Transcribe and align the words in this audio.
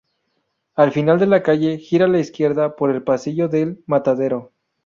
Al 0.73 0.91
final 0.91 1.19
de 1.19 1.27
la 1.27 1.43
calle, 1.43 1.77
gira 1.77 2.05
a 2.05 2.07
la 2.07 2.17
izquierda 2.17 2.75
por 2.75 2.89
el 2.89 3.03
Pasillo 3.03 3.47
del 3.49 3.83
Matadero. 3.85 4.51